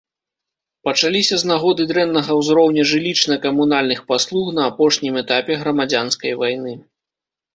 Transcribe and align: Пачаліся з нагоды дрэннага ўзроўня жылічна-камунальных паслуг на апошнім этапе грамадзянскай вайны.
Пачаліся 0.87 1.35
з 1.41 1.49
нагоды 1.51 1.81
дрэннага 1.91 2.37
ўзроўня 2.39 2.85
жылічна-камунальных 2.91 3.99
паслуг 4.11 4.47
на 4.57 4.63
апошнім 4.71 5.13
этапе 5.23 5.59
грамадзянскай 5.65 6.31
вайны. 6.41 6.73